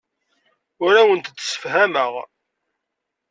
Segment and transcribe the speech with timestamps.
[0.85, 2.13] Ur awent-d-ssefhameɣ.